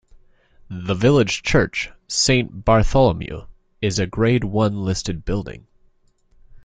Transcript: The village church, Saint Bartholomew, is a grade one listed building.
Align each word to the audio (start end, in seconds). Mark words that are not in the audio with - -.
The 0.67 0.95
village 0.95 1.43
church, 1.43 1.91
Saint 2.07 2.65
Bartholomew, 2.65 3.45
is 3.83 3.99
a 3.99 4.07
grade 4.07 4.43
one 4.43 4.83
listed 4.83 5.23
building. 5.25 5.67